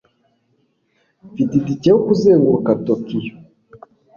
Mfite 1.29 1.53
itike 1.59 1.87
yo 1.93 1.99
kuzenguruka 2.05 2.69
Tokiyo. 2.85 3.33